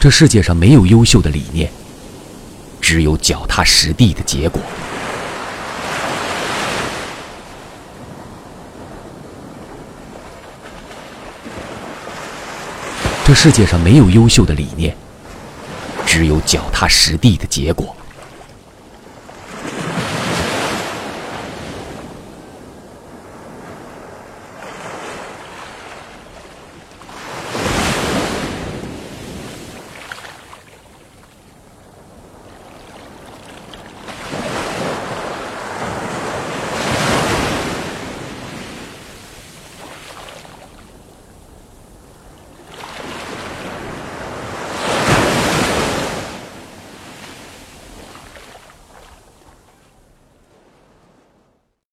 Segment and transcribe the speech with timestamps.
[0.00, 1.70] 这世界上没有优秀的理念
[2.80, 4.58] 只有脚踏实地的结果。
[13.26, 14.96] 这世界上没有优秀的理念
[16.06, 17.94] 只有脚踏实地的结果。